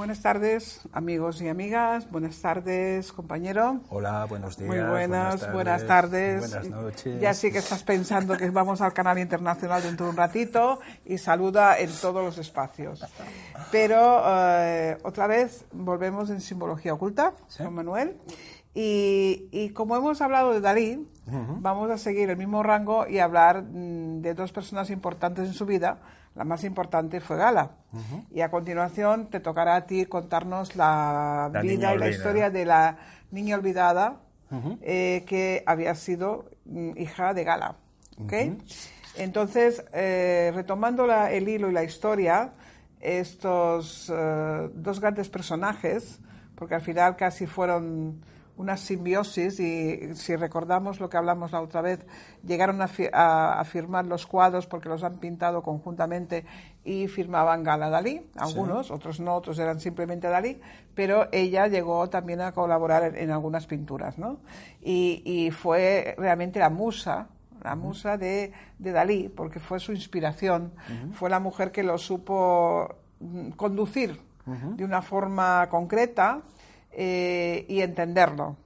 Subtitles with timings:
[0.00, 2.10] Buenas tardes, amigos y amigas.
[2.10, 3.80] Buenas tardes, compañero.
[3.90, 4.70] Hola, buenos días.
[4.70, 6.40] Muy buenas, buenas tardes.
[6.40, 7.20] Buenas noches.
[7.20, 11.18] Ya sí que estás pensando que vamos al canal internacional dentro de un ratito y
[11.18, 13.04] saluda en todos los espacios.
[13.70, 18.16] Pero eh, otra vez volvemos en simbología oculta con Manuel.
[18.72, 23.64] Y, y, como hemos hablado de Dalí, vamos a seguir el mismo rango y hablar
[23.64, 25.98] mm, de dos personas importantes en su vida.
[26.40, 27.72] La más importante fue Gala.
[28.30, 32.64] Y a continuación te tocará a ti contarnos la, La vida y la historia de
[32.64, 32.96] la
[33.30, 34.20] niña olvidada
[34.80, 37.74] eh, que había sido mm, hija de Gala.
[39.18, 42.52] Entonces, eh, retomando la- el hilo y la historia,
[43.00, 46.20] estos eh, dos grandes personajes,
[46.54, 48.22] porque al final casi fueron
[48.60, 52.04] una simbiosis y si recordamos lo que hablamos la otra vez,
[52.46, 56.44] llegaron a, fi- a- a firmar los cuadros porque los han pintado conjuntamente
[56.84, 60.60] y firmaban Gala Dalí, algunos, otros no, otros eran simplemente Dalí,
[60.94, 64.38] pero ella llegó también a colaborar en, en algunas pinturas, ¿no?
[64.82, 67.28] Y, y fue realmente la musa
[67.62, 70.72] la musa de, de Dalí, porque fue su inspiración,
[71.12, 72.88] fue la mujer que lo supo
[73.20, 74.18] mm, conducir
[74.76, 76.40] de una forma concreta
[76.92, 78.56] eh, y entenderlo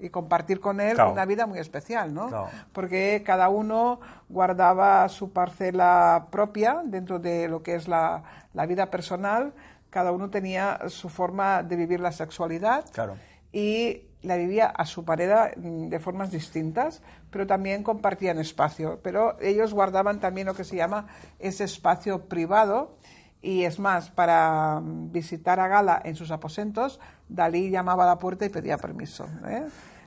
[0.00, 1.12] y compartir con él Claro.
[1.12, 2.26] una vida muy especial, ¿no?
[2.28, 2.48] Claro.
[2.72, 8.90] Porque cada uno guardaba su parcela propia dentro de lo que es la, la vida
[8.90, 9.52] personal,
[9.90, 13.14] cada uno tenía su forma de vivir la sexualidad Claro.
[13.52, 18.98] y la vivía a su manera mm, de formas distintas, pero también compartían espacio.
[19.02, 21.06] Pero ellos guardaban también lo que se llama
[21.38, 22.96] ese espacio privado.
[23.42, 28.18] Y es más, para mm, visitar a Gala en sus aposentos, Dalí llamaba a la
[28.18, 29.26] puerta y pedía permiso.
[29.46, 29.64] ¿eh?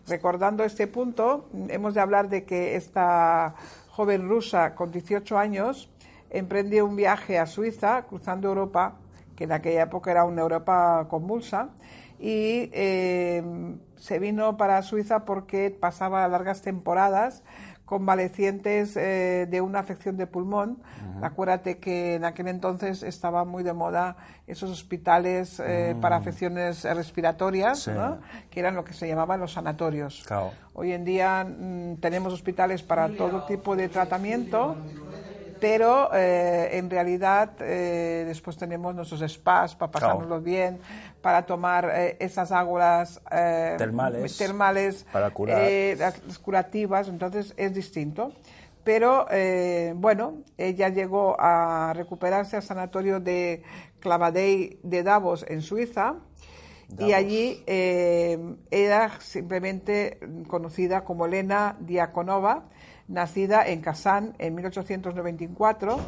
[0.07, 3.56] Recordando este punto, hemos de hablar de que esta
[3.90, 5.90] joven rusa con 18 años
[6.29, 8.96] emprende un viaje a Suiza, cruzando Europa,
[9.35, 11.69] que en aquella época era una Europa convulsa,
[12.19, 13.44] y eh,
[13.97, 17.44] se vino para Suiza porque pasaba largas temporadas
[17.85, 20.79] convalecientes eh, de una afección de pulmón.
[21.22, 27.79] Acuérdate que en aquel entonces estaba muy de moda esos hospitales eh, para afecciones respiratorias,
[27.79, 27.91] Sí.
[27.91, 28.19] ¿no?
[28.50, 30.23] que eran lo que se llamaban los sanatorios.
[30.28, 30.51] Claro.
[30.73, 34.75] Hoy en día mm, tenemos hospitales para todo tipo de tratamiento,
[35.67, 40.77] pero eh, en realidad eh, después tenemos nuestros spas para pasárnoslo bien,
[41.23, 44.37] para tomar eh, esas aguas Termales.
[44.37, 45.67] termales, Para curar.
[45.97, 48.31] las curativas, entonces es distinto.
[48.83, 49.25] Pero
[49.95, 53.63] bueno, ella llegó a recuperarse al sanatorio de
[53.99, 56.17] Clavadey de Davos en Suiza
[56.99, 62.65] y allí era simplemente conocida como Elena Diakonova,
[63.07, 65.99] nacida en Kazán en 1894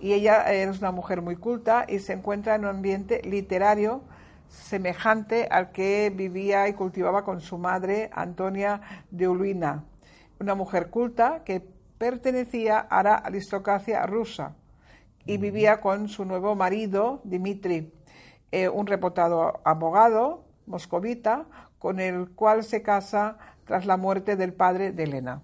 [0.00, 4.02] y ella es una mujer muy culta y se encuentra en un ambiente literario
[4.48, 8.80] semejante al que vivía y cultivaba con su madre Antonia
[9.10, 9.84] de Uluina,
[10.40, 11.62] una mujer culta que
[11.96, 14.54] pertenecía a la aristocracia rusa
[15.24, 17.92] y vivía con su nuevo marido Dmitri,
[18.50, 21.46] eh, un reputado abogado moscovita
[21.78, 25.42] con el cual se casa tras la muerte del padre de Elena.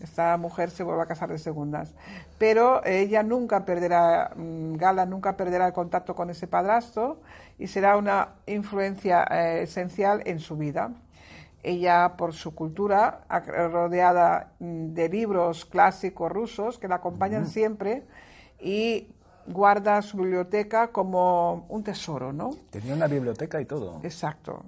[0.00, 1.94] Esta mujer se vuelve a casar de segundas.
[2.38, 7.20] Pero ella nunca perderá, mm, Gala nunca perderá el contacto con ese padrastro
[7.58, 10.92] y será una influencia eh, esencial en su vida.
[11.62, 18.04] Ella, por su cultura, rodeada mm, de libros clásicos rusos que la acompañan siempre
[18.60, 19.08] y
[19.46, 22.50] guarda su biblioteca como un tesoro, ¿no?
[22.70, 24.00] Tenía una biblioteca y todo.
[24.02, 24.62] Exacto.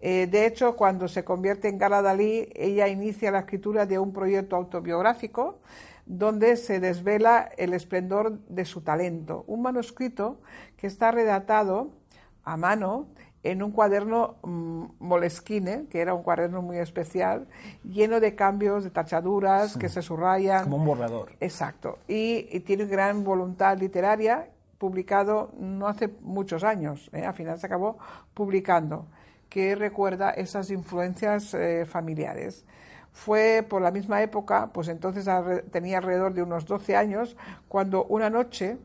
[0.00, 4.12] Eh, de hecho, cuando se convierte en Gala Dalí, ella inicia la escritura de un
[4.12, 5.58] proyecto autobiográfico
[6.06, 9.44] donde se desvela el esplendor de su talento.
[9.46, 10.40] Un manuscrito
[10.76, 11.90] que está redactado
[12.42, 13.06] a mano
[13.42, 17.46] en un cuaderno mm, Moleskine, que era un cuaderno muy especial,
[17.84, 20.64] lleno de cambios, de tachaduras que se subrayan.
[20.64, 21.32] Como un borrador.
[21.40, 21.98] Exacto.
[22.08, 24.48] Y, y tiene gran voluntad literaria,
[24.78, 27.24] publicado no hace muchos años, ¿eh?
[27.24, 27.98] al final se acabó
[28.32, 29.06] publicando,
[29.50, 32.64] que recuerda esas influencias eh, familiares.
[33.12, 35.28] Fue por la misma época, pues entonces
[35.72, 37.36] tenía alrededor de unos 12 años,
[37.68, 38.78] cuando una noche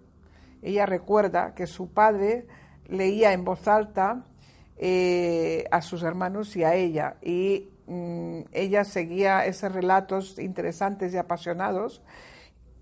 [0.63, 2.47] ella recuerda que su padre
[2.87, 4.25] leía en voz alta
[4.77, 7.17] eh, a sus hermanos y a ella.
[7.21, 12.01] Y mm, ella seguía esos relatos interesantes y apasionados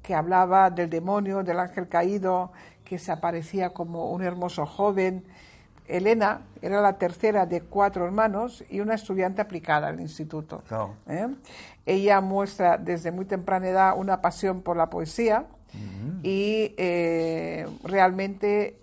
[0.01, 2.53] que hablaba del demonio, del ángel caído,
[2.85, 5.25] que se aparecía como un hermoso joven.
[5.87, 10.63] Elena era la tercera de cuatro hermanos y una estudiante aplicada al instituto.
[11.07, 11.27] ¿eh?
[11.85, 15.45] Ella muestra desde muy temprana edad una pasión por la poesía
[16.21, 18.79] y eh, realmente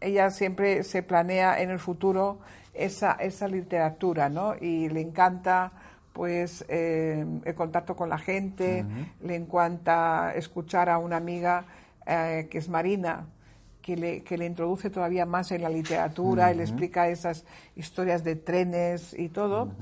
[0.00, 2.38] ella siempre se planea en el futuro
[2.72, 4.54] esa, esa literatura, ¿no?
[4.54, 5.72] Y le encanta
[6.12, 8.84] pues eh, el contacto con la gente,
[9.20, 11.64] le encanta escuchar a una amiga
[12.06, 13.26] que es Marina,
[13.88, 18.22] que le, que le, introduce todavía más en la literatura y le explica esas historias
[18.22, 19.72] de trenes y todo.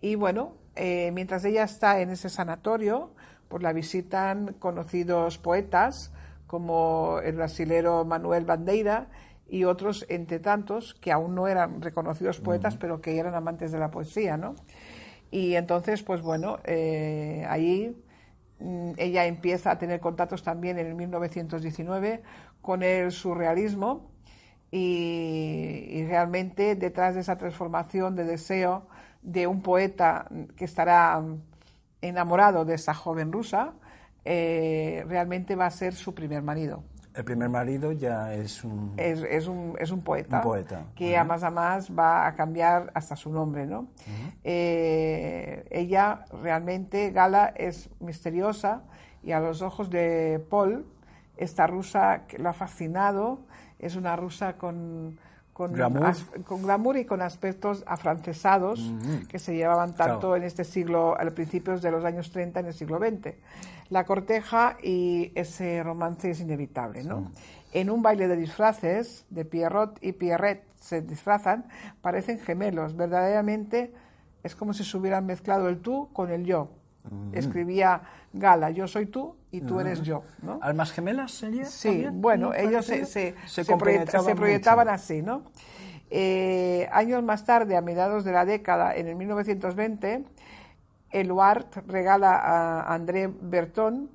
[0.00, 3.12] Y bueno, eh, mientras ella está en ese sanatorio,
[3.46, 6.10] pues la visitan conocidos poetas
[6.48, 9.06] como el brasilero Manuel Bandeira
[9.48, 13.78] y otros entre tantos que aún no eran reconocidos poetas, pero que eran amantes de
[13.78, 14.56] la poesía, ¿no?
[15.30, 17.96] Y entonces, pues bueno, eh, ahí
[18.96, 22.22] ella empieza a tener contactos también en el 1919
[22.60, 24.10] con el surrealismo
[24.70, 28.86] y, y, realmente detrás de esa transformación de deseo
[29.22, 31.22] de un poeta que estará
[32.00, 33.74] enamorado de esa joven rusa,
[34.24, 36.84] eh, realmente va a ser su primer marido.
[37.14, 38.94] El primer marido ya es un...
[38.96, 40.38] Es, es un, es un poeta.
[40.38, 40.84] Un poeta.
[40.94, 43.88] Que a más a más va a cambiar hasta su nombre, ¿no?
[44.44, 48.82] eh, ella realmente, Gala, es misteriosa
[49.22, 50.86] y a los ojos de Paul,
[51.36, 53.40] esta rusa que lo ha fascinado,
[53.78, 55.18] es una rusa con...
[55.52, 56.06] Con glamour.
[56.06, 58.90] as, con glamour y con aspectos afrancesados
[59.28, 60.36] que se llevaban tanto Claro.
[60.36, 63.34] en este siglo, a principios de los años 30 en el siglo XX.
[63.92, 67.30] La corteja y ese romance es inevitable, ¿no?
[67.74, 71.66] En un baile de disfraces, de Pierrot y Pierrette se disfrazan,
[72.00, 72.96] parecen gemelos.
[72.96, 73.92] Verdaderamente
[74.42, 76.70] es como si se hubieran mezclado el tú con el yo.
[77.34, 78.00] Escribía
[78.32, 80.58] Gala, yo soy tú y tú eres yo, ¿no?
[80.62, 81.66] ¿Almas gemelas sería?
[81.66, 82.22] Sí, también?
[82.22, 82.54] bueno, ¿No?
[82.54, 85.42] ellos se, se, Se proyectaban así, ¿no?
[86.08, 90.24] Eh, años más tarde, a mediados de la década, en el 1920,
[91.12, 94.10] Eluard regala a André Breton,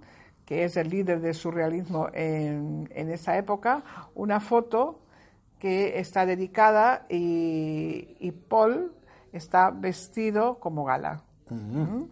[0.45, 3.83] que es el líder del surrealismo en, en esa época,
[4.15, 4.99] una foto
[5.59, 8.93] que está dedicada y, y Paul
[9.33, 11.21] está vestido como gala.
[11.49, 12.03] ¿Mm?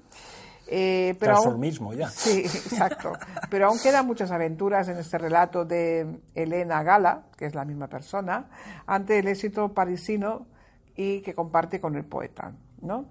[0.68, 2.10] Eh, pero aún- Transformismo ya.
[2.10, 3.14] Sí, exacto.
[3.50, 7.88] Pero aún quedan muchas aventuras en este relato de Elena Gala, que es la misma
[7.88, 8.48] persona,
[8.88, 10.48] ante el éxito parisino
[10.96, 13.06] y que comparte con el poeta, ¿no?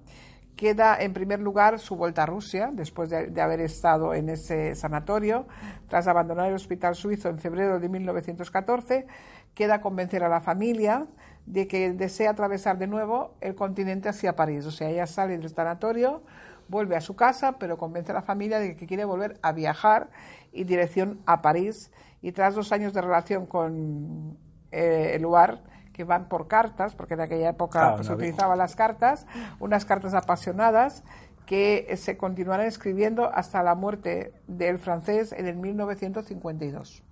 [0.57, 5.47] Queda en primer lugar su vuelta a Rusia, después de, haber estado en ese sanatorio,
[5.89, 9.07] tras abandonar el hospital suizo en febrero de 1914,
[9.55, 11.07] queda convencer a la familia
[11.47, 14.65] de que desea atravesar de nuevo el continente hacia París.
[14.67, 16.23] O sea, ella sale del sanatorio,
[16.69, 20.09] vuelve a su casa, pero convence a la familia de que quiere volver a viajar
[20.53, 21.91] y dirección a París.
[22.23, 24.39] Y tras dos años de relación con
[24.71, 25.63] eh, el lugar,
[25.95, 29.27] que van por cartas, porque en aquella época Claro, pues, no se utilizaban las cartas,
[29.61, 31.03] unas cartas apasionadas
[31.47, 37.03] que eh, se continuarán escribiendo hasta la muerte del francés en el 1952.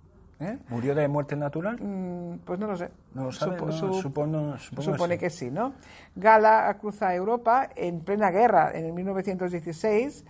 [0.41, 0.59] ¿Eh?
[0.71, 1.79] ¿Murió de muerte natural?
[1.81, 2.91] Mm, Pues no lo sé.
[3.15, 5.21] No lo sabe, Supo- no, su- supono- supongo supone sí.
[5.21, 5.75] que sí, ¿no?
[6.17, 10.25] Gala cruza Europa en plena guerra en el 1916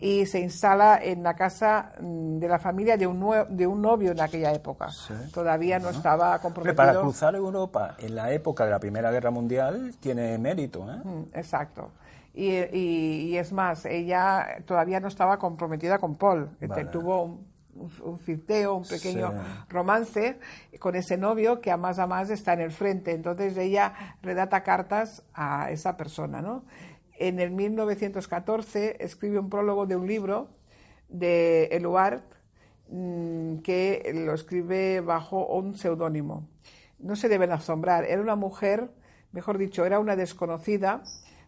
[0.00, 4.12] y se instala en la casa mm, de la familia de un, de un novio
[4.12, 4.88] en aquella época.
[5.32, 6.76] Todavía no estaba Hombre, comprometido.
[6.76, 11.00] para cruzar Europa en la época de la Primera Guerra Mundial tiene mérito, ¿eh?
[11.02, 11.90] Mm, Exacto.
[12.34, 16.48] Y, y- y es más, ella todavía no estaba comprometida con Paul.
[16.60, 16.84] Este, Vale.
[16.84, 18.18] Tuvo un, un, un
[18.76, 19.36] un pequeño Sí.
[19.68, 20.38] romance
[20.78, 23.12] con ese novio que a más a más está en el frente.
[23.12, 26.62] Entonces ella redata cartas a esa persona, ¿no?
[27.20, 30.48] En el 1914 escribe un prólogo de un libro
[31.08, 32.22] de Eluard
[32.88, 36.48] mm, que lo escribe bajo un seudónimo.
[37.00, 38.90] No se deben asombrar, era una mujer,
[39.32, 41.02] mejor dicho, era una desconocida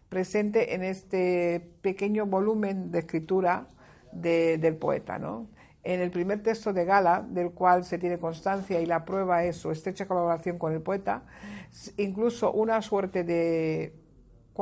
[0.09, 3.67] presente en este pequeño volumen de escritura
[4.11, 5.19] de- del poeta.
[5.19, 5.47] ¿no?
[5.83, 9.55] En el primer texto de Gala, del cual se tiene constancia y la prueba es
[9.55, 11.23] su estrecha colaboración con el poeta,
[11.97, 13.93] incluso una suerte de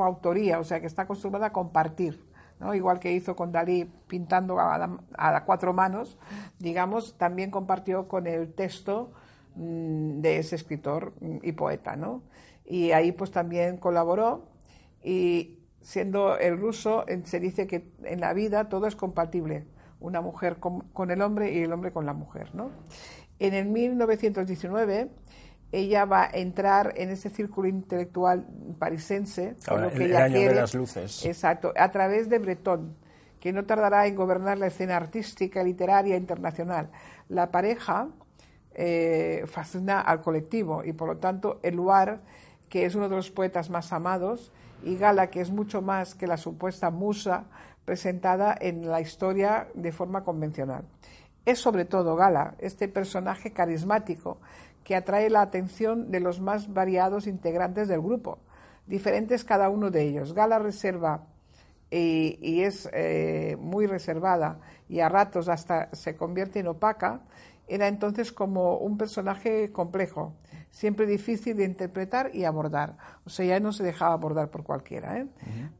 [0.00, 2.14] coautoría, o sea que está acostumbrada a compartir,
[2.60, 2.74] ¿no?
[2.74, 6.16] igual que hizo con Dalí pintando a, la- a las cuatro manos,
[6.58, 9.12] digamos, también compartió con el texto
[9.56, 12.22] mm, de ese escritor mm, y poeta, ¿no?
[12.64, 14.46] Y ahí pues también colaboró
[15.02, 19.66] y siendo el ruso se dice que en la vida todo es compatible,
[20.00, 22.70] una mujer con, con el hombre y el hombre con la mujer, ¿no?
[23.38, 25.08] En el 1919
[25.72, 28.46] ella va a entrar en ese círculo intelectual
[28.78, 31.24] parisense, Ahora, lo que el ella año de quiere, las luces.
[31.24, 32.96] exacto, a través de Breton,
[33.38, 36.90] que no tardará en gobernar la escena artística literaria internacional.
[37.28, 38.08] La pareja
[38.74, 42.20] eh, fascina al colectivo y por lo tanto Eluard,
[42.68, 46.26] que es uno de los poetas más amados, y Gala, que es mucho más que
[46.26, 47.44] la supuesta musa
[47.84, 50.84] presentada en la historia de forma convencional.
[51.44, 54.38] Es sobre todo Gala, este personaje carismático
[54.84, 58.38] que atrae la atención de los más variados integrantes del grupo,
[58.86, 60.34] diferentes cada uno de ellos.
[60.34, 61.26] Gala reserva
[61.90, 67.20] y, y es eh, muy reservada y a ratos hasta se convierte en opaca,
[67.70, 70.34] era entonces como un personaje complejo,
[70.70, 72.96] siempre difícil de interpretar y abordar.
[73.24, 75.18] O sea, ya no se dejaba abordar por cualquiera.
[75.18, 75.26] ¿eh?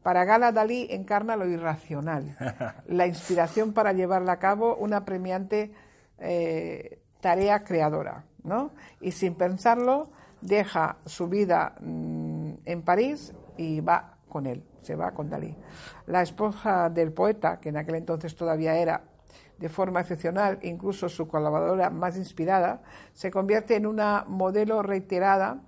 [0.01, 2.37] Para Gala, Dalí encarna lo irracional,
[2.87, 5.73] la inspiración para llevarla a cabo una premiante
[6.19, 8.23] eh, tarea creadora.
[8.99, 10.09] Y sin pensarlo,
[10.41, 15.55] deja su vida mm, en París y va con él, se va con Dalí.
[16.07, 19.03] La esposa del poeta, que en aquel entonces todavía era
[19.57, 22.81] de forma excepcional, incluso su colaboradora más inspirada,
[23.13, 25.61] se convierte en una modelo reiterada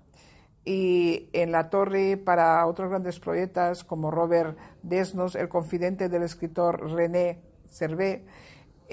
[0.65, 6.92] y en la torre para otros grandes poetas como Robert Desnos, el confidente del escritor
[6.92, 7.39] René
[7.70, 8.25] Servet,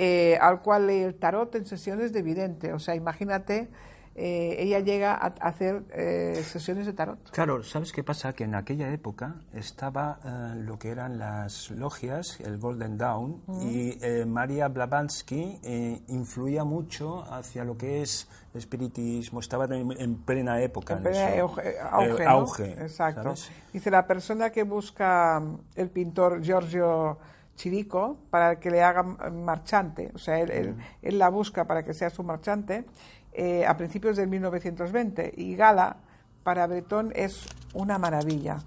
[0.02, 2.72] eh, al cual lee el tarot en sesiones de vidente.
[2.72, 3.68] O sea, imagínate,
[4.14, 7.18] eh, ella llega a hacer eh, sesiones de tarot.
[7.30, 8.32] Claro, ¿sabes qué pasa?
[8.32, 13.98] Que en aquella época estaba eh, lo que eran las logias, el Golden Dawn, y
[14.02, 20.14] eh, María Blavatsky eh, influía mucho hacia lo que es el espiritismo, estaba en, en
[20.16, 20.94] plena época.
[20.94, 21.42] En en plena eso.
[21.42, 22.30] auge, auge, ¿no?
[22.30, 23.22] auge, Exacto.
[23.22, 23.50] ¿sabes?
[23.72, 25.40] Dice, la persona que busca
[25.76, 27.18] el pintor Giorgio
[27.60, 31.84] Chirico para que le haga mm, marchante, o sea, él, él- él la busca para
[31.84, 32.86] que sea su marchante,
[33.32, 35.34] eh, a principios del 1920.
[35.36, 35.96] Y Gala,
[36.42, 38.58] para Bretón, es una maravilla.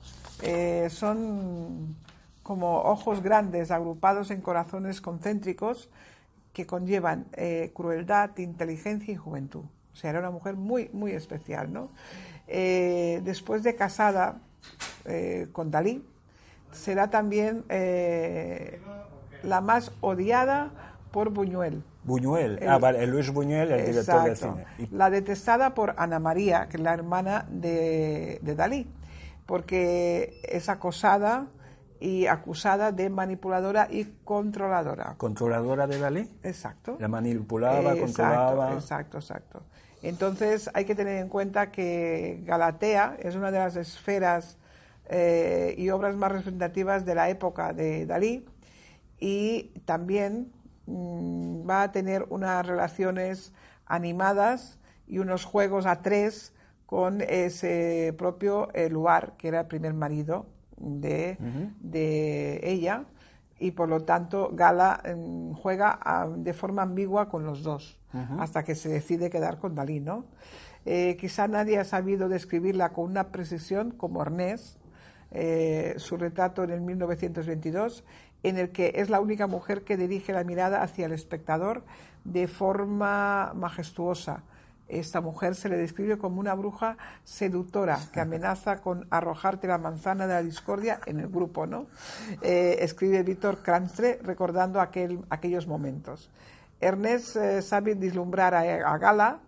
[0.44, 1.96] Eh, son
[2.44, 5.90] como ojos grandes agrupados en corazones concéntricos
[6.54, 9.64] que conllevan eh, crueldad, inteligencia y juventud.
[9.92, 11.90] O sea, era una mujer muy, muy especial, ¿no?
[12.48, 14.38] Eh, después de casada
[15.06, 16.06] eh, con Dalí,
[16.74, 18.80] será también eh,
[19.44, 20.72] la más odiada
[21.12, 21.84] por Buñuel.
[22.04, 24.60] Buñuel, El- ah, vale, Luis Buñuel, el director del Exacto.
[24.78, 24.88] cine.
[24.92, 28.88] La detestada por Ana María, que es la hermana de, de Dalí,
[29.46, 31.48] porque es acosada
[32.00, 35.16] y acusada de manipuladora y controladora.
[35.18, 36.98] controladora de Dalí, Exacto.
[37.00, 38.74] la manipulaba, Eh, controlaba.
[38.74, 39.64] Exacto, exacto, exacto.
[40.02, 44.58] Entonces hay que tener en cuenta que Galatea es una de las esferas
[45.10, 48.46] eh, y obras más representativas de la época de Dalí.
[49.20, 50.52] Y también
[50.86, 53.54] mm, va a tener unas relaciones
[53.86, 56.54] animadas y unos juegos a tres
[56.86, 60.46] con ese propio eh, Luar, que era el primer marido
[60.78, 61.38] de,
[61.80, 63.06] de ella,
[63.60, 67.98] y por lo tanto Gala mm, juega ah, de forma ambigua con los dos,
[68.38, 70.26] hasta que se decide quedar con Dalí, ¿no?
[70.86, 74.78] Eh, quizá nadie ha sabido describirla con una precisión como Ernest,
[75.34, 78.04] eh, su retrato en el 1922,
[78.44, 81.84] en el que es la única mujer que dirige la mirada hacia el espectador
[82.24, 84.44] de forma majestuosa.
[84.88, 90.28] Esta mujer se le describe como una bruja seductora que amenaza con arrojarte la manzana
[90.28, 91.88] de la discordia en el grupo, ¿no?
[92.42, 96.30] Eh, escribe Víctor Kranzle recordando aquel, aquellos momentos.
[96.80, 99.40] Ernest eh, sabe vislumbrar a, a Gala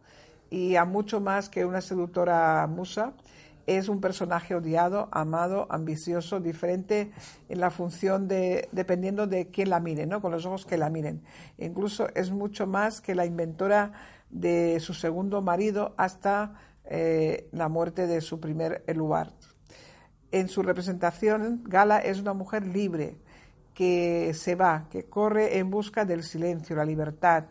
[0.50, 3.14] y a mucho más que una seductora musa.
[3.68, 7.12] Es un personaje odiado, amado, ambicioso, diferente
[7.50, 10.22] en la función de, dependiendo de quién la mire, ¿no?
[10.22, 11.24] Con los ojos que la miren.
[11.58, 13.94] Incluso es mucho más que la inventora
[14.30, 16.54] de su segundo marido hasta
[16.86, 19.34] eh, la muerte de su primer Eluard.
[20.32, 23.18] En su representación, Gala es una mujer libre,
[23.76, 27.44] que se va, que corre en busca del silencio, la libertad,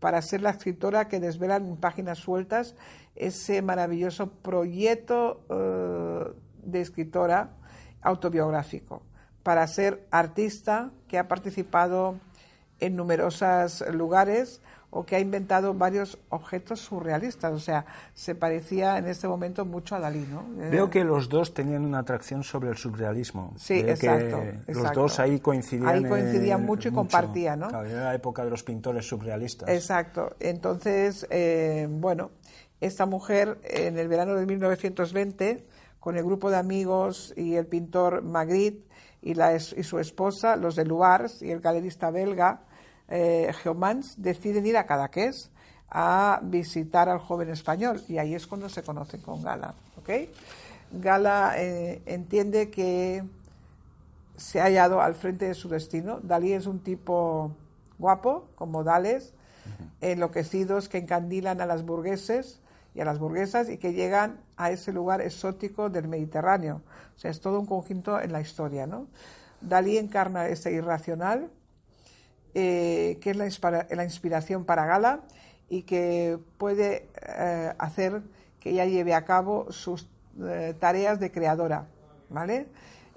[0.00, 2.74] para ser la escritora que desvela en páginas sueltas
[3.14, 7.50] ese maravilloso proyecto eh, de escritora
[8.02, 9.02] autobiográfico,
[9.42, 12.18] para ser artista que ha participado
[12.78, 17.52] en numerosos lugares o que ha inventado varios objetos surrealistas.
[17.52, 20.62] O sea, se parecía en este momento mucho a Dalí, ¿no?
[20.62, 23.52] Eh, Veo que los dos tenían una atracción sobre el surrealismo.
[23.56, 25.00] Sí, Veo exacto, que Los exacto.
[25.00, 25.88] dos ahí coincidían.
[25.88, 27.68] Ahí coincidían mucho y compartían, ¿no?
[27.68, 29.68] Claro, era la época de los pintores surrealistas.
[29.68, 30.34] Exacto.
[30.40, 32.30] Entonces, eh, bueno,
[32.80, 35.66] esta mujer en el verano de 1920,
[36.00, 38.86] con el grupo de amigos y el pintor Magritte
[39.22, 42.60] y, la y su esposa, los de Luars y el galerista belga
[43.08, 45.50] eh, Geomans, deciden ir a Cadaqués
[45.90, 49.74] a visitar al joven español y ahí es cuando se conocen con Gala.
[49.98, 50.10] ¿ok?
[50.92, 53.22] Gala eh, entiende que
[54.36, 56.20] se ha hallado al frente de su destino.
[56.22, 57.52] Dalí es un tipo
[57.98, 59.32] guapo, como Dales,
[60.00, 62.60] enloquecidos que encandilan a las burgueses
[62.94, 66.82] y a las burguesas y que llegan a ese lugar exótico del Mediterráneo.
[67.16, 69.06] O sea, es todo un conjunto en la historia, ¿no?
[69.60, 71.50] Dalí encarna ese irracional,
[72.58, 75.20] eh, que es la, inspiración para Gala
[75.68, 78.22] y que puede eh, hacer
[78.60, 80.08] que ella lleve a cabo sus
[80.40, 81.86] eh, tareas de creadora,
[82.30, 82.68] ¿vale?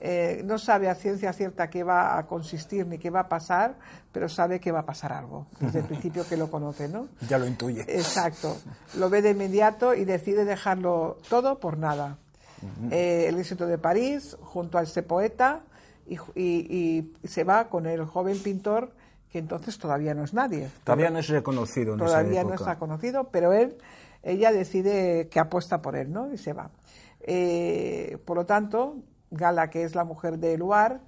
[0.01, 3.75] Eh, no sabe a ciencia cierta qué va a consistir ni qué va a pasar,
[4.11, 7.07] pero sabe que va a pasar algo, desde el principio que lo conoce, ¿no?
[7.29, 7.85] Ya lo intuye.
[7.87, 8.57] Exacto.
[8.97, 12.17] Lo ve de inmediato y decide dejarlo todo por nada.
[12.91, 15.61] Eh, el éxito de París, junto a este poeta,
[16.05, 18.91] y, se va con el joven pintor
[19.31, 20.69] que entonces todavía no es nadie.
[20.83, 21.93] Todavía no es reconocido.
[21.93, 23.77] En todavía esa no está conocido, pero él,
[24.23, 26.33] ella decide que apuesta por él, ¿no?
[26.33, 26.71] Y se va.
[27.21, 28.97] Eh, por lo tanto,
[29.29, 31.01] Gala, que es la mujer de Eluar,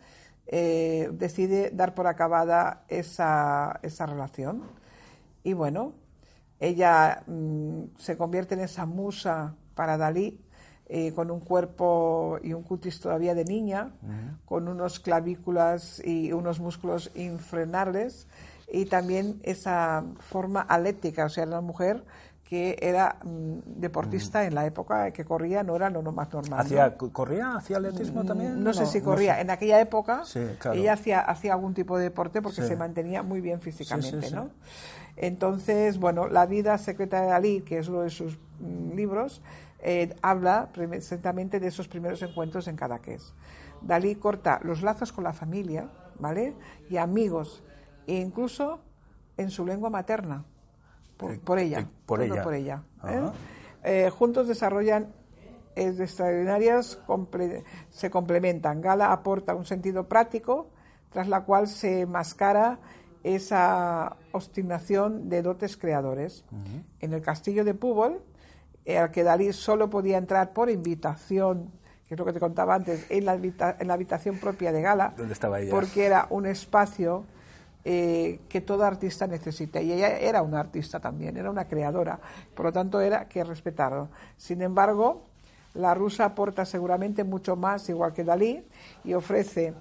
[0.45, 4.63] eh, decide dar por acabada esa, esa relación.
[5.43, 5.93] Y bueno,
[6.59, 10.39] ella mm, se convierte en esa musa para Dalí,
[10.93, 13.91] eh, con un cuerpo y un cutis todavía de niña,
[14.43, 18.27] con unos clavículas y unos músculos infrenables,
[18.69, 22.03] y también esa forma atlética, o sea, la mujer
[22.43, 24.47] que era mm, deportista mm.
[24.47, 26.59] en la época que corría, no era lo más normal.
[26.59, 27.55] ¿Hacía, ¿Corría?
[27.55, 28.61] ¿Hacía atletismo mm, también?
[28.61, 29.39] No, sé si corría.
[29.39, 30.23] En aquella época
[30.73, 34.29] ella hacía, hacía algún tipo de deporte porque se mantenía muy bien físicamente.
[34.31, 34.49] ¿no?
[35.15, 38.37] Entonces, bueno, La vida secreta de Dalí, que es uno de sus
[38.93, 39.41] libros,
[39.81, 43.33] eh, habla precisamente de esos primeros encuentros en Cadaqués.
[43.81, 46.53] Dalí corta los lazos con la familia, ¿vale?
[46.89, 47.63] Y amigos,
[48.05, 48.79] e incluso
[49.37, 50.45] en su lengua materna
[51.17, 51.87] por, ella.
[52.05, 52.43] Por ella.
[52.43, 53.31] Por ella ¿eh?
[53.83, 55.13] Eh, juntos desarrollan
[55.75, 56.99] extraordinarias,
[57.89, 58.81] se complementan.
[58.81, 60.69] Gala aporta un sentido práctico,
[61.09, 62.79] tras la cual se mascara
[63.23, 66.43] esa obstinación de dotes creadores.
[66.99, 68.21] En el castillo de Púbol, eh,
[68.87, 71.71] al que Dalí solo podía entrar por invitación,
[72.07, 75.13] que es lo que te contaba antes, en la, en la habitación propia de Gala,
[75.29, 77.25] estaba porque era un espacio
[77.83, 79.81] eh, que todo artista necesita.
[79.81, 82.19] Y ella era una artista también, era una creadora,
[82.53, 84.09] por lo tanto era que respetarlo.
[84.37, 85.23] Sin embargo,
[85.73, 88.63] la rusa aporta seguramente mucho más, igual que Dalí,
[89.03, 89.73] y ofrece,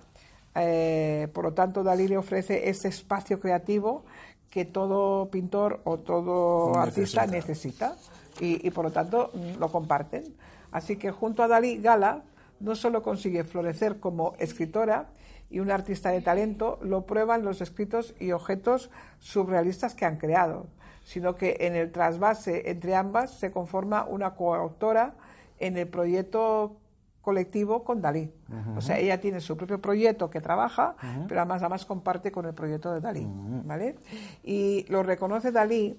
[0.54, 4.04] eh, por lo tanto, Dalí le ofrece ese espacio creativo
[4.48, 7.96] que todo pintor o todo artista necesita,
[8.40, 10.34] y, y por lo tanto lo comparten.
[10.72, 12.22] Así que junto a Dalí, Gala
[12.60, 15.08] no solo consigue florecer como escritora,
[15.50, 20.68] y un artista de talento lo prueban los escritos y objetos surrealistas que han creado,
[21.04, 25.14] sino que en el trasvase entre ambas se conforma una coautora
[25.58, 26.76] en el proyecto
[27.20, 28.32] colectivo con Dalí.
[28.76, 30.94] O sea, ella tiene su propio proyecto que trabaja,
[31.28, 33.26] pero además, además comparte con el proyecto de Dalí.
[33.64, 33.96] ¿vale?
[34.42, 35.98] Y lo reconoce Dalí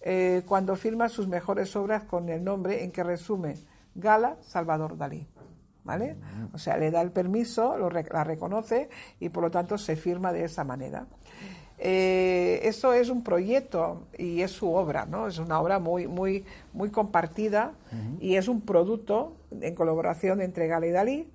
[0.00, 3.56] eh, cuando firma sus mejores obras con el nombre en que resume
[3.94, 5.26] Gala Salvador Dalí.
[5.86, 6.16] ¿vale?
[6.52, 10.32] O sea, le da el permiso, lo, la reconoce y por lo tanto se firma
[10.32, 11.06] de esa manera.
[11.78, 15.28] Eh, eso es un proyecto y es su obra, ¿no?
[15.28, 17.72] Es una obra muy, muy, muy compartida
[18.18, 21.30] y es un producto en colaboración entre Gala y Dalí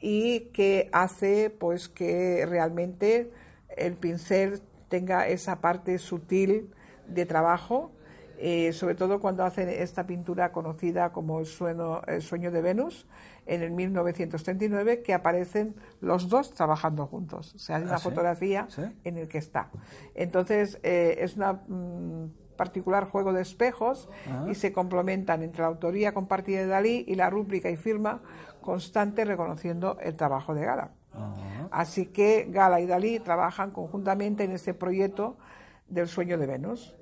[0.00, 3.32] y que hace pues que realmente
[3.76, 6.70] el pincel tenga esa parte sutil
[7.08, 7.90] de trabajo,
[8.38, 13.06] eh, sobre todo cuando hace esta pintura conocida como el sueño, el sueño de Venus,
[13.46, 17.54] en el 1939 que aparecen los dos trabajando juntos.
[17.54, 18.68] O sea, hay una ¿Ah, fotografía
[19.04, 19.70] en el que está.
[20.14, 24.46] Entonces, eh, es un mm, particular juego de espejos ah.
[24.50, 28.20] y se complementan entre la autoría compartida de Dalí y la rúbrica y firma
[28.60, 30.90] constante reconociendo el trabajo de Gala.
[31.14, 31.34] Ah.
[31.70, 35.36] Así que Gala y Dalí trabajan conjuntamente en este proyecto
[35.88, 36.96] del sueño de Venus.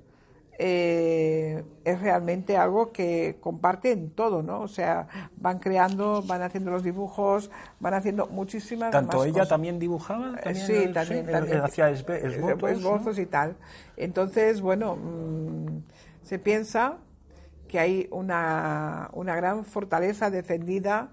[0.57, 4.61] Eh, es realmente algo que comparten todo, ¿no?
[4.61, 10.35] O sea, van creando, van haciendo los dibujos, van haciendo muchísimas ¿Tanto ella también dibujaba?
[10.43, 11.59] Eh, sí, también, también.
[11.59, 13.57] Hacía esbozos, y tal.
[13.97, 15.83] Entonces, bueno, mm,
[16.21, 16.99] se piensa
[17.67, 21.09] que hay una, una gran fortaleza defendida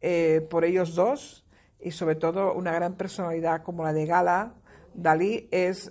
[0.00, 1.44] eh, por ellos dos
[1.80, 4.54] y sobre todo una gran personalidad como la de Gala,
[4.96, 5.90] Dalí es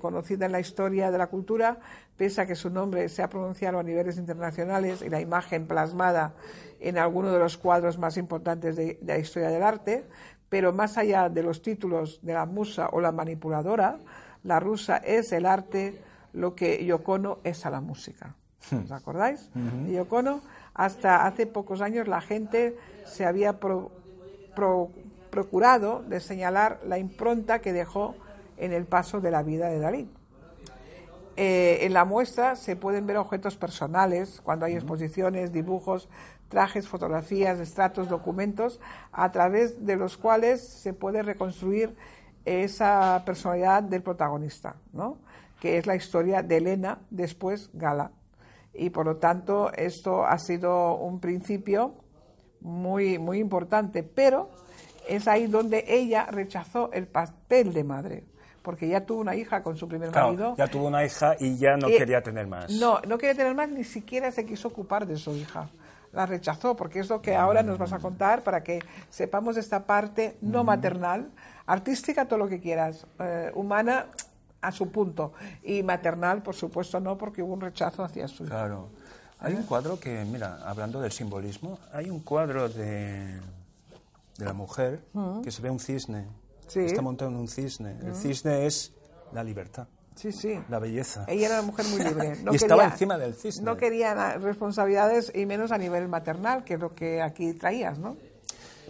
[0.00, 1.78] conocida en la historia de la cultura
[2.16, 6.34] pese a que su nombre se ha pronunciado a niveles internacionales y la imagen plasmada
[6.80, 10.04] en alguno de los cuadros más importantes de, la historia del arte,
[10.48, 13.98] pero más allá de los títulos de la musa o la manipuladora,
[14.42, 16.00] la rusa es el arte,
[16.32, 18.34] lo que Yoko Ono es a la música.
[18.84, 19.48] ¿Os acordáis?
[20.10, 20.40] Ono,
[20.74, 23.92] hasta hace pocos años la gente se había pro-
[24.56, 24.90] pro-
[25.30, 28.16] procurado de señalar la impronta que dejó
[28.58, 30.10] en el paso de la vida de Dalí.
[31.36, 36.08] Eh, en la muestra se pueden ver objetos personales, cuando hay exposiciones, dibujos,
[36.48, 38.80] trajes, fotografías, estratos, documentos,
[39.12, 41.94] a través de los cuales se puede reconstruir
[42.44, 45.18] esa personalidad del protagonista, ¿no?
[45.60, 48.12] que es la historia de Elena, después Gala.
[48.72, 51.94] Y por lo tanto, esto ha sido un principio
[52.60, 54.50] muy, muy importante, pero
[55.08, 58.24] es ahí donde ella rechazó el papel de madre,
[58.68, 60.54] porque ya tuvo una hija con su primer Claro, marido.
[60.58, 62.70] ya tuvo una hija y ya no Y- quería tener más.
[62.70, 65.70] No, no quería tener más, ni siquiera se quiso ocupar de su hija.
[66.12, 69.86] La rechazó, porque es lo que ahora nos vas a contar para que sepamos esta
[69.86, 71.30] parte no maternal,
[71.64, 74.04] artística, todo lo que quieras, eh, humana
[74.60, 78.50] a su punto, y maternal, por supuesto, no, porque hubo un rechazo hacia su hija.
[78.54, 78.90] Claro.
[79.38, 83.40] Hay un cuadro que, mira, hablando del simbolismo, hay un cuadro de,
[84.36, 85.00] de la mujer
[85.42, 86.26] que se ve un cisne.
[86.68, 86.80] Sí.
[86.80, 87.96] Está montado en un cisne.
[88.04, 88.92] El cisne es
[89.32, 90.58] la libertad, Sí, sí.
[90.68, 91.24] la belleza.
[91.28, 92.36] Ella era una mujer muy libre.
[92.44, 93.64] No Y estaba quería- encima del cisne.
[93.64, 98.16] No quería responsabilidades y menos a nivel maternal, que es lo que aquí traías, ¿no?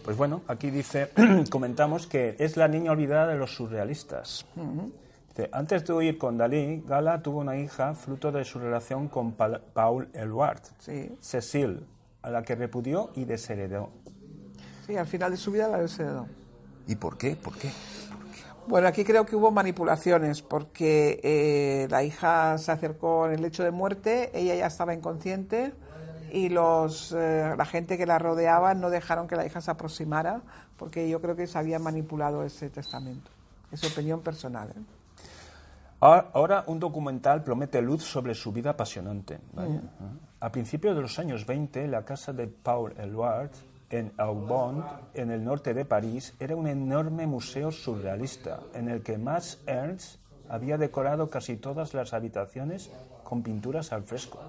[0.05, 1.11] Pues bueno, aquí dice,
[1.51, 4.47] comentamos que es la niña olvidada de los surrealistas.
[5.29, 9.33] Dice, antes de huir con Dalí, Gala tuvo una hija fruto de su relación con
[9.33, 11.11] Pa- Paul Eluard, Sí.
[11.21, 11.81] Cecile,
[12.23, 13.91] a la que repudió y desheredó.
[14.87, 16.27] Sí, al final de su vida la desheredó.
[16.89, 17.37] ¿Y por qué?
[17.37, 17.71] ¿Por qué?
[18.67, 23.63] Bueno, aquí creo que hubo manipulaciones porque eh, la hija se acercó en el lecho
[23.63, 25.73] de muerte, ella ya estaba inconsciente
[26.33, 30.43] y los, eh, la gente que la rodeaba no dejaron que la hija se aproximara
[30.77, 33.31] porque yo creo que se había manipulado ese testamento.
[33.73, 34.69] Es opinión personal.
[34.71, 34.81] ¿eh?
[36.01, 39.39] Ahora- Ahora un documental promete luz sobre su vida apasionante.
[39.55, 39.81] vaya.
[40.41, 43.51] A principios de los años 20, la casa de Paul Eluard
[43.91, 44.83] en Aubonne,
[45.15, 50.21] en el norte de París, era un enorme museo surrealista en el que Max Ernst
[50.49, 52.91] había decorado casi todas las habitaciones
[53.25, 54.41] con pinturas al fresco.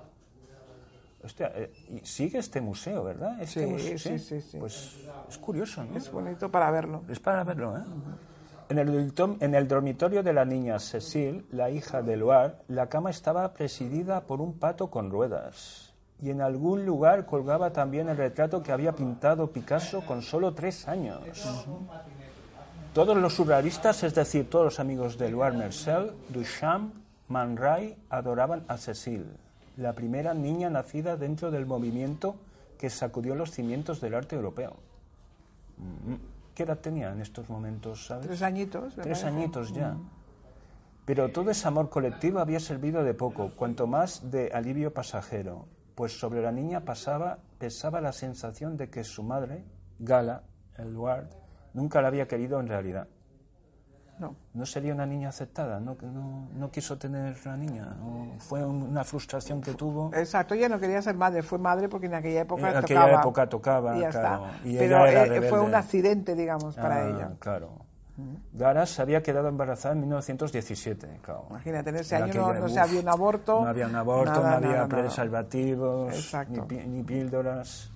[1.24, 3.42] Hostia, eh, y sigue este museo, ¿verdad?
[3.42, 4.58] Este Sí, museo, sí, sí, sí.
[4.58, 4.96] Pues
[5.28, 5.98] es curioso, ¿no?
[5.98, 7.04] Es bonito para verlo.
[7.10, 7.84] Es para verlo, ¿eh?
[8.70, 13.10] En el, en el dormitorio de la niña Cecile, la hija de Loire, la cama
[13.10, 15.89] estaba presidida por un pato con ruedas.
[16.22, 20.88] Y en algún lugar colgaba también el retrato que había pintado Picasso con solo tres
[20.88, 21.22] años.
[22.94, 26.94] Todos los surrealistas, es decir, todos los amigos de Loire Marcel, Duchamp,
[27.28, 29.28] Man Ray, adoraban a Cecile,
[29.78, 32.36] la primera niña nacida dentro del movimiento
[32.78, 34.76] que sacudió los cimientos del arte europeo.
[35.78, 36.16] Mm,
[36.56, 38.28] ¿Qué edad tenía en estos momentos, sabes?
[38.28, 38.94] Tres añitos.
[38.96, 39.28] Tres parece.
[39.28, 39.96] añitos ya.
[41.06, 45.66] Pero todo ese amor colectivo había servido de poco, cuanto más de alivio pasajero,
[46.00, 49.66] pues sobre la niña pasaba, pesaba la sensación de que su madre,
[50.00, 50.44] Gala,
[50.78, 51.26] Eluard,
[51.74, 53.10] nunca la había querido en realidad.
[54.18, 54.34] No.
[54.54, 58.84] No sería una niña aceptada, no, no, no quiso tener la niña, o fue un-
[58.84, 60.10] una frustración que tuvo.
[60.14, 63.20] Exacto, ella no quería ser madre, fue madre porque en aquella época En aquella tocaba.
[63.20, 64.68] época tocaba, y ya claro, está.
[64.70, 67.32] y Pero ella era eh, fue un accidente, digamos, para Ah, ella.
[67.40, 67.72] Claro.
[68.54, 71.46] Gara se había quedado embarazada en 1917, claro.
[71.50, 73.62] Imagínate, en ese En año no, se había un aborto.
[73.62, 76.34] No había un aborto, nada, no había preservativos,
[76.88, 77.92] ni, píldoras.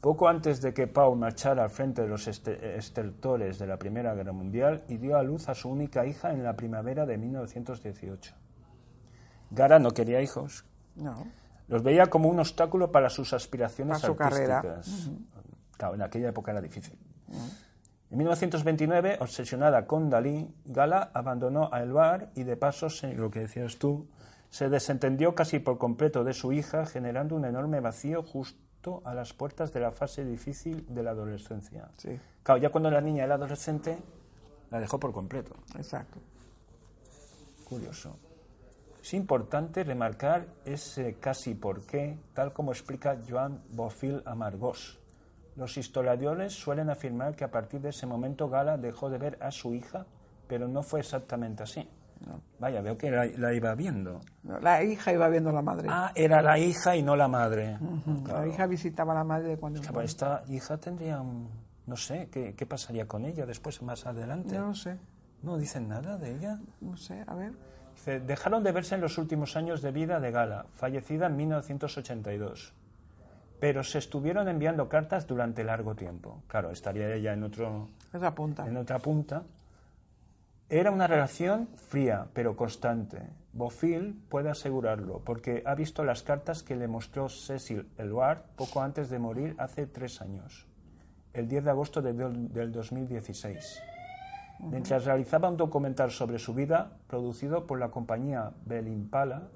[0.00, 4.14] Poco antes de que Paul marchara al frente de los este- estertores de la Primera
[4.14, 8.34] Guerra Mundial y dio a luz a su única hija en la primavera de 1918.
[9.50, 11.26] Gara no quería hijos, No.
[11.66, 14.58] los veía como un obstáculo para sus aspiraciones Para su carrera.
[14.58, 15.10] artísticas.
[15.76, 16.96] Claro, en aquella época era difícil.
[18.10, 23.40] En 1929, obsesionada con Dalí, Gala abandonó a Elbar y de paso, se- lo que
[23.40, 24.06] decías tú,
[24.50, 29.34] se desentendió casi por completo de su hija, generando un enorme vacío justo a las
[29.34, 31.88] puertas de la fase difícil de la adolescencia.
[31.98, 33.98] Sí, Claro, ya cuando la niña era adolescente,
[34.70, 35.54] la dejó por completo.
[35.76, 36.18] exacto.
[37.68, 38.16] Curioso.
[39.02, 44.98] Es importante remarcar ese casi por qué, tal como explica Joan Bofill Amargós.
[45.58, 49.50] Los historiadores suelen afirmar que a partir de ese momento Gala dejó de ver a
[49.50, 50.06] su hija,
[50.46, 51.86] pero no fue exactamente así.
[52.60, 54.20] Vaya, veo que la, la iba viendo.
[54.44, 55.88] No, La hija iba viendo a la madre.
[55.90, 57.76] Ah, era la hija y no la madre.
[58.26, 60.00] La hija visitaba a la madre cuando Claro.
[60.00, 61.48] Esta hija tendría un...
[61.86, 64.56] No sé, ¿qué, qué pasaría con ella después, más adelante?
[64.58, 64.96] No lo sé,
[65.42, 66.58] ¿No dicen nada de ella?
[66.80, 67.52] no sé, a ver.
[68.26, 72.74] Dejaron de verse en los últimos años de vida de Gala, fallecida en 1982.
[73.60, 76.42] Pero se estuvieron enviando cartas durante largo tiempo.
[76.46, 78.66] Claro, estaría ella en, otro, Esa punta.
[78.66, 79.42] en otra punta.
[80.70, 83.22] Era una relación fría, pero constante.
[83.54, 89.08] Bofill puede asegurarlo, porque ha visto las cartas que le mostró Cecil Eluard poco antes
[89.08, 90.66] de morir hace tres años,
[91.32, 93.82] el 10 de agosto de- del 2016.
[94.60, 99.48] Mientras realizaba un documental sobre su vida, producido por la compañía Belimpala,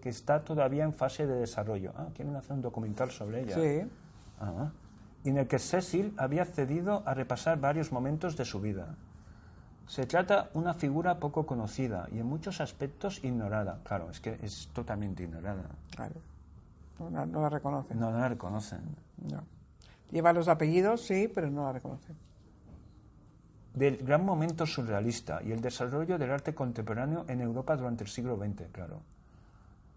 [0.00, 1.92] que está todavía en fase de desarrollo.
[1.96, 3.54] Ah, quieren hacer un documental sobre ella.
[3.54, 3.88] Sí.
[4.40, 4.70] Ah,
[5.22, 8.94] y en el que Cecil había accedido a repasar varios momentos de su vida.
[9.86, 13.80] Se trata una figura poco conocida y en muchos aspectos ignorada.
[13.84, 15.64] Claro, es que es totalmente ignorada.
[15.94, 16.14] Claro.
[16.98, 17.98] No, la- no la reconocen.
[17.98, 18.80] No, no la reconocen.
[19.30, 19.42] No.
[20.10, 22.16] Lleva los apellidos, sí, pero no la reconocen.
[23.74, 28.36] Del gran momento surrealista y el desarrollo del arte contemporáneo en Europa durante el siglo
[28.36, 29.00] XX, claro.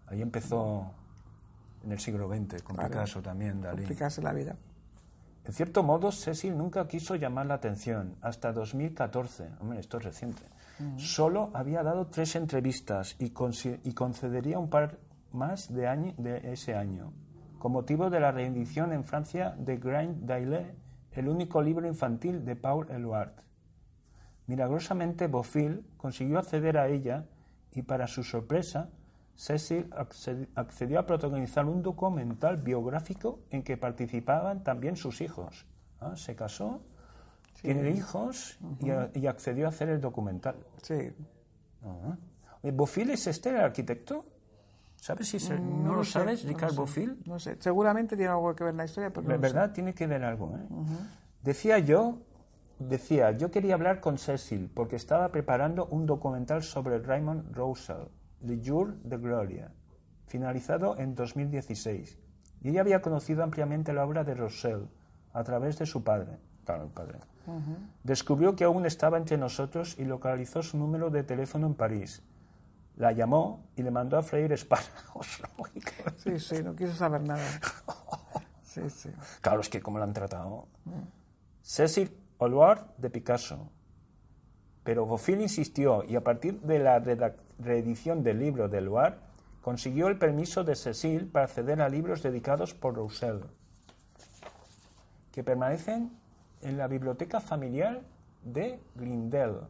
[0.06, 0.90] Ahí empezó
[1.84, 2.90] en el siglo XX, con Claro.
[2.90, 3.86] Picasso también, Dalí.
[4.22, 4.56] La vida.
[5.44, 9.50] En cierto modo, Cecil nunca quiso llamar la atención, hasta 2014.
[9.60, 10.42] Hombre, esto es reciente.
[10.96, 14.98] Solo había dado tres entrevistas y, concedería un par
[15.32, 17.12] más de, año, de ese año,
[17.58, 20.74] con motivo de la reedición en Francia de Grain d'Ailé,
[21.12, 23.32] el único libro infantil de Paul Eluard.
[24.46, 27.26] Milagrosamente, Bofill consiguió acceder a ella
[27.72, 28.88] y, para su sorpresa,
[29.36, 35.66] Cecil acced- accedió a protagonizar un documental biográfico en que participaban también sus hijos.
[36.00, 36.80] Ah, Se casó,
[37.62, 38.58] tiene hijos
[39.14, 40.56] y, accedió a hacer el documental.
[40.82, 41.12] Sí.
[42.72, 44.24] ¿Bofill es este el arquitecto?
[44.96, 46.76] ¿Sabes si se- no, lo lo sé, sabes, no Ricard sé.
[46.76, 47.22] Bofill?
[47.26, 47.56] No sé.
[47.60, 49.38] Seguramente tiene algo que ver en la historia, pero no sé.
[49.38, 50.56] verdad tiene que ver algo.
[50.56, 50.66] ¿eh?
[51.42, 52.18] Decía yo,
[52.78, 58.08] decía, yo quería hablar con Cecil porque estaba preparando un documental sobre Raymond Roussel,
[58.44, 59.70] Le Jour de Gloria,
[60.26, 62.18] finalizado en 2016.
[62.62, 64.88] Y ella había conocido ampliamente la obra de Roussel
[65.32, 66.38] a través de su padre.
[66.64, 67.18] Claro, el padre.
[68.02, 72.22] Descubrió que aún estaba entre nosotros y localizó su número de teléfono en París.
[72.96, 75.42] La llamó y le mandó a freír espárragos.
[76.16, 77.44] Sí, sí, no quiso saber nada.
[78.62, 79.10] Sí, sí.
[79.42, 80.68] Claro, es que cómo lo han tratado.
[81.60, 83.68] Cecil Oluard de Picasso.
[84.84, 87.02] Pero Bofill insistió y a partir de la
[87.58, 89.14] reedición del libro de Eluard
[89.62, 93.40] consiguió el permiso de Cecil para acceder a libros dedicados por Roussel,
[95.32, 96.12] que permanecen
[96.60, 98.02] en la biblioteca familiar
[98.42, 99.60] de Grindel,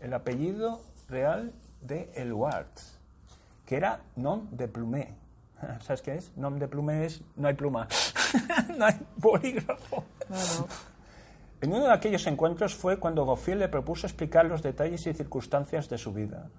[0.00, 2.66] el apellido real de Eluard,
[3.64, 5.14] que era nom de Plumet.
[5.82, 6.36] ¿Sabes qué es?
[6.36, 7.86] Nom de Plumet es no hay pluma,
[8.76, 10.04] no hay bolígrafo.
[11.64, 15.88] En uno de aquellos encuentros fue cuando Bofill le propuso explicar los detalles y circunstancias
[15.88, 16.50] de su vida.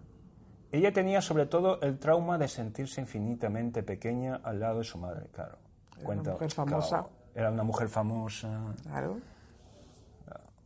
[0.72, 5.28] Ella tenía sobre todo el trauma de sentirse infinitamente pequeña al lado de su madre,
[5.32, 5.60] claro.
[6.04, 6.88] una mujer famosa.
[6.90, 8.74] claro, era una mujer famosa.
[8.82, 9.20] Claro.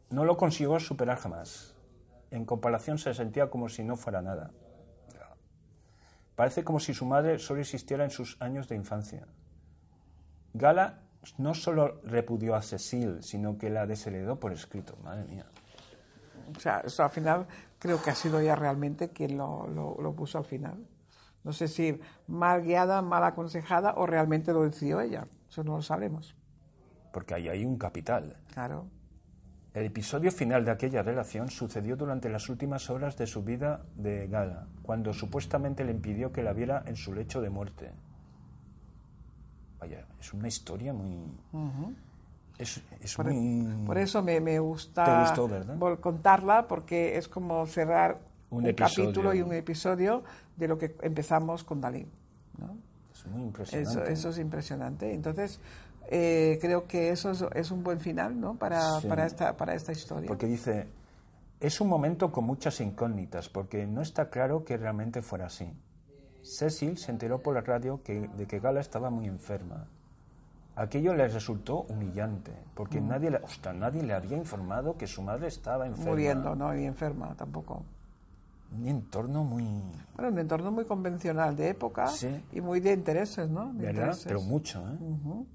[0.10, 1.76] No lo consiguió superar jamás.
[2.32, 4.52] En comparación se sentía como si no fuera nada.
[6.38, 9.28] Parece como si su madre solo existiera en sus años de infancia.
[10.54, 14.98] Gala no solo repudió a Cecil, sino que la desheredó por escrito.
[15.04, 15.46] Madre mía.
[16.56, 17.46] O sea, eso al final
[17.78, 20.86] creo que ha sido ella realmente quien lo, lo- lo puso al final.
[21.44, 25.28] No sé si mal guiada, mal aconsejada o realmente lo decidió ella.
[25.50, 26.36] Eso no lo sabemos.
[27.14, 28.38] Porque ahí hay un capital.
[28.54, 28.88] Claro.
[29.74, 34.28] El episodio final de aquella relación sucedió durante las últimas horas de su vida de
[34.28, 37.92] Gala, cuando supuestamente le impidió que la viera en su lecho de muerte.
[39.80, 41.18] Vaya, es una historia muy...
[42.58, 43.86] Es, es Por, muy...
[43.86, 45.50] por eso me, me gusta gustó,
[46.02, 50.24] contarla, porque es como cerrar Un un, capítulo y un episodio
[50.58, 52.06] de lo que empezamos con Dalí.
[52.58, 52.76] ¿no?
[53.14, 54.12] Es muy Eso, impresionante.
[54.12, 55.14] eso es impresionante.
[55.14, 55.60] Entonces,
[56.10, 58.56] eh, creo que eso es, es un buen final ¿no?
[58.56, 59.08] para, Sí.
[59.08, 60.28] para, esta, para esta historia.
[60.28, 60.88] Porque dice,
[61.62, 65.72] es un momento con muchas incógnitas, porque no está claro que realmente fuera así.
[66.42, 69.88] Cecil se enteró por la radio que, de que Gala estaba muy enferma.
[70.76, 75.48] Aquello le resultó humillante, porque nadie, le, ostras, nadie le había informado que su madre
[75.48, 76.12] estaba enferma.
[76.12, 77.84] Muriendo, no, y enferma tampoco.
[78.72, 79.64] Un entorno muy...
[80.16, 82.44] Bueno, un entorno muy convencional de época Sí.
[82.54, 83.74] y muy de intereses, ¿no?
[83.74, 84.02] De ¿Verdad?
[84.04, 84.26] intereses.
[84.26, 85.46] Pero mucho, ¿eh?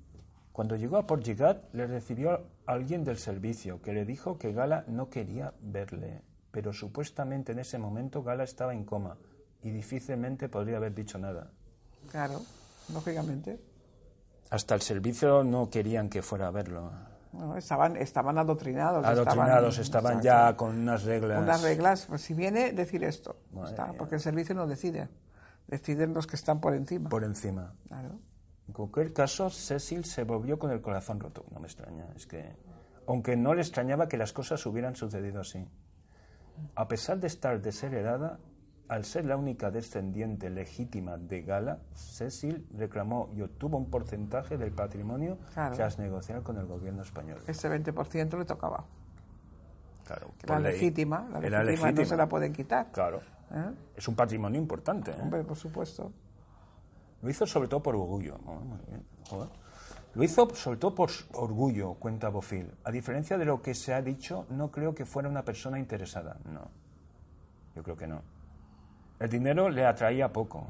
[0.53, 4.85] Cuando llegó a Port Lligat, le recibió alguien del servicio que le dijo que Gala
[4.88, 6.20] no quería verle,
[6.51, 9.16] pero supuestamente en ese momento Gala estaba en coma
[9.64, 11.50] y difícilmente podría haber dicho nada.
[12.11, 12.42] Claro,
[12.92, 13.59] lógicamente.
[14.50, 16.92] Hasta el servicio no querían que fuera a verlo.
[17.33, 19.05] Bueno, estaban, estaban adoctrinados.
[19.05, 20.50] Adoctrinados, estaban exacto.
[20.50, 21.42] ya con unas reglas.
[21.42, 23.37] Unas reglas, pues si viene, decir esto.
[23.53, 23.94] Madre Está, mía.
[23.98, 25.09] porque el servicio no decide.
[25.66, 27.09] Deciden los que están por encima.
[27.09, 27.74] por encima.
[27.88, 28.18] Claro.
[28.68, 31.44] En cualquier caso, Cecil se volvió con el corazón roto.
[31.50, 32.55] No me extraña, es que...
[33.07, 35.66] Aunque no le extrañaba que las cosas hubieran sucedido así.
[36.74, 38.38] A pesar de estar desheredada,
[38.88, 44.73] al ser la única descendiente legítima de Gala, Cecil reclamó y obtuvo un porcentaje del
[44.73, 45.75] patrimonio Claro.
[45.77, 47.40] tras negociar con el gobierno español.
[47.47, 48.85] Ese 20% le tocaba.
[50.07, 52.92] Claro, La legítima, la legítima no se la pueden quitar.
[52.92, 53.20] Claro.
[53.53, 53.70] ¿eh?
[53.97, 55.12] Es un patrimonio importante.
[55.12, 55.18] ¿eh?
[55.20, 56.12] Hombre, por supuesto.
[57.23, 58.38] Lo hizo sobre todo por orgullo.
[58.44, 58.55] ¿no?
[58.57, 59.03] Muy bien.
[59.31, 59.49] Joder.
[60.14, 62.70] Lo hizo sobre todo por orgullo, cuenta Bofil.
[62.85, 66.37] A diferencia de lo que se ha dicho, no creo que fuera una persona interesada.
[66.44, 66.70] No.
[67.75, 68.23] Yo creo que no.
[69.25, 70.67] El dinero le atraía poco.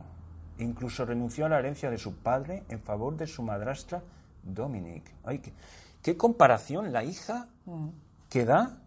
[0.58, 4.00] Incluso renunció a la herencia de su padre en favor de su madrastra
[4.44, 5.12] Dominic.
[5.24, 5.52] Ay, qué,
[6.00, 6.92] qué comparación.
[6.92, 7.48] La hija
[8.30, 8.78] que da,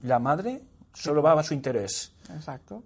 [0.00, 0.62] la madre,
[0.94, 2.14] solo va a su interés.
[2.30, 2.82] Exacto.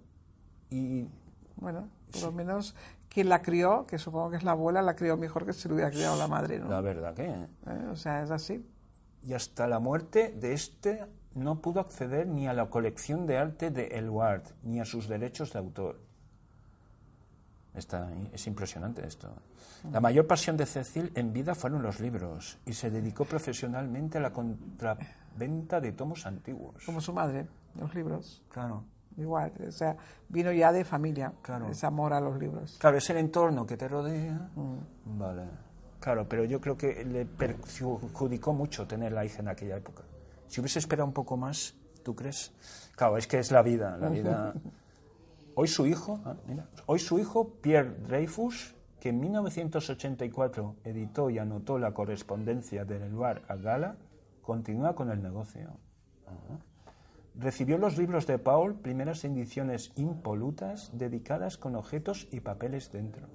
[0.69, 1.07] Y
[1.55, 2.75] Bueno, por lo menos
[3.07, 5.75] quien la crió, que supongo que es la abuela, la crió mejor que si lo
[5.75, 6.67] hubiera criado la madre, ¿no?
[6.67, 7.27] la verdad que...
[7.27, 7.87] ¿Eh?
[7.89, 8.61] O sea, es así.
[9.23, 13.71] y hasta la muerte de este no pudo acceder ni a la colección de arte
[13.71, 16.01] de Elward ni a sus derechos de autor.
[17.75, 19.29] Está, es impresionante esto.
[19.91, 24.21] La mayor pasión de Cecil en vida fueron los libros y se dedicó profesionalmente a
[24.21, 26.83] la contraventa de tomos antiguos.
[26.85, 27.47] Como su madre,
[27.79, 28.41] los libros.
[28.49, 28.83] Claro.
[29.17, 29.95] Igual, o sea,
[30.29, 31.69] vino ya de familia, Claro.
[31.69, 32.77] ese amor a los libros.
[32.79, 34.49] Claro, es el entorno que te rodea.
[35.05, 35.43] Vale.
[35.99, 40.03] Claro, pero yo creo que le perjudicó mucho tener la hija en aquella época.
[40.47, 42.51] Si hubiese esperado un poco más, ¿tú crees?
[42.95, 44.53] Claro, es que es la vida, la vida.
[45.55, 51.39] Hoy su hijo, ah, mira, hoy su hijo Pierre Dreyfus, que en 1984 editó y
[51.39, 53.95] anotó la correspondencia del Eluard a Gala,
[54.41, 55.77] continúa con el negocio.
[57.35, 63.27] Recibió los libros de Paul, primeras ediciones impolutas, dedicadas con objetos y papeles dentro.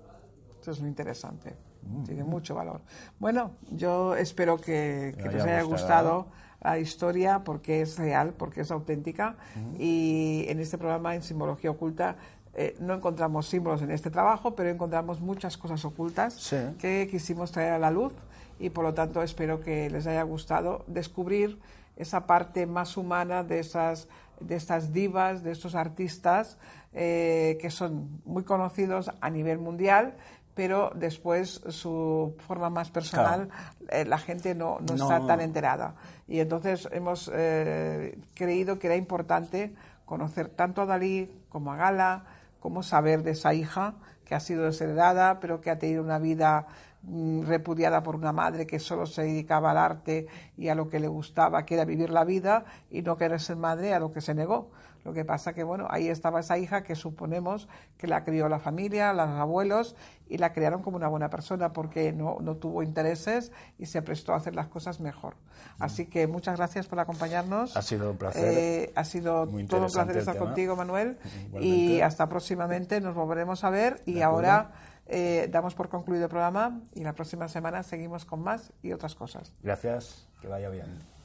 [0.59, 1.57] Esto es muy interesante.
[1.83, 2.05] Mm.
[2.05, 2.83] Tiene mucho valor.
[3.19, 6.25] Bueno, yo espero que, que haya haya gustado.
[6.25, 9.37] gustado la historia porque es real, porque es auténtica.
[9.79, 12.17] Y en este programa, en Simbología Oculta,
[12.55, 16.57] eh, no encontramos símbolos en este trabajo, pero encontramos muchas cosas ocultas Sí.
[16.79, 18.13] que quisimos traer a la luz
[18.59, 21.59] y por lo tanto espero que les haya gustado descubrir
[21.97, 24.09] esa parte más humana de esas
[24.41, 26.57] de estas divas, de estos artistas
[26.95, 30.15] eh, que son muy conocidos a nivel mundial,
[30.55, 33.49] pero después su forma más personal
[33.89, 35.05] eh, la gente no, no, No.
[35.11, 35.95] está tan enterada.
[36.27, 42.25] Y entonces hemos eh, creído que era importante conocer tanto a Dalí como a Gala,
[42.61, 46.67] como saber de esa hija que ha sido desheredada, pero que ha tenido una vida
[47.03, 51.01] mm, repudiada por una madre que solo se dedicaba al arte y a lo que
[51.01, 54.21] le gustaba, que era vivir la vida y no querer ser madre, a lo que
[54.21, 54.71] se negó.
[55.05, 58.59] Lo que pasa que, bueno, ahí estaba esa hija que suponemos que la crió la
[58.59, 59.97] familia, los abuelos,
[60.29, 64.33] y la criaron como una buena persona porque no, no tuvo intereses y se prestó
[64.33, 65.35] a hacer las cosas mejor.
[65.79, 67.77] Así que muchas gracias por acompañarnos.
[67.77, 68.55] Ha sido un placer.
[68.57, 71.19] Eh, ha sido Muy todo un placer estar contigo, Manuel.
[71.47, 71.67] Igualmente.
[71.67, 74.03] Y hasta próximamente nos volveremos a ver.
[74.07, 74.73] Y ahora
[75.07, 79.17] eh, damos por concluido el programa y la próxima semana seguimos con más y otras
[79.17, 79.53] cosas.
[79.63, 81.20] Gracias, que vaya bien.